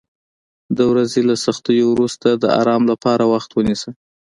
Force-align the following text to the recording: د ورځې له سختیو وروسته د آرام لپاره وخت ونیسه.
د 0.77 0.79
ورځې 0.91 1.21
له 1.29 1.35
سختیو 1.45 1.85
وروسته 1.93 2.27
د 2.33 2.45
آرام 2.61 2.83
لپاره 2.91 3.23
وخت 3.33 3.49
ونیسه. 3.53 3.89